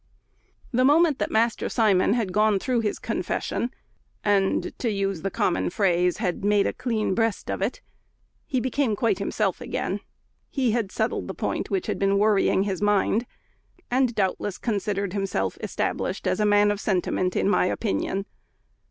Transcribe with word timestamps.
The 0.71 0.83
moment 0.83 1.19
that 1.19 1.29
Master 1.29 1.69
Simon 1.69 2.13
had 2.13 2.33
gone 2.33 2.57
through 2.57 2.79
his 2.79 2.97
confession, 2.97 3.69
and, 4.23 4.73
to 4.79 4.89
use 4.89 5.21
the 5.21 5.29
common 5.29 5.69
phrase, 5.69 6.17
"had 6.17 6.43
made 6.43 6.65
a 6.65 6.73
clean 6.73 7.13
breast 7.13 7.51
of 7.51 7.61
it," 7.61 7.81
he 8.47 8.59
became 8.59 8.95
quite 8.95 9.19
himself 9.19 9.61
again. 9.61 9.99
He 10.49 10.71
had 10.71 10.91
settled 10.91 11.27
the 11.27 11.35
point 11.35 11.69
which 11.69 11.85
had 11.85 11.99
been 11.99 12.17
worrying 12.17 12.63
his 12.63 12.81
mind, 12.81 13.27
and 13.91 14.15
doubtless 14.15 14.57
considered 14.57 15.13
himself 15.13 15.55
established 15.61 16.25
as 16.25 16.39
a 16.39 16.47
man 16.47 16.71
of 16.71 16.81
sentiment 16.81 17.35
in 17.35 17.47
my 17.47 17.67
opinion. 17.67 18.25